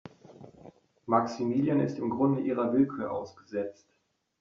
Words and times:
Maximilian 1.05 1.79
ist 1.79 1.99
im 1.99 2.09
Grunde 2.09 2.41
ihrer 2.41 2.73
Willkür 2.73 3.11
ausgesetzt. 3.11 3.85